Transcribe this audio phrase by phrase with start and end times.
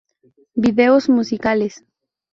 [0.55, 1.83] Videos musicales